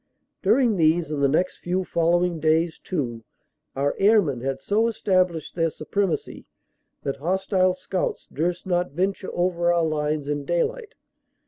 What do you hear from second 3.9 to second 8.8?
airmen had so established their supremacy that hostile scouts durst